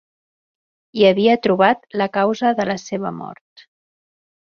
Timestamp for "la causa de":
2.01-2.65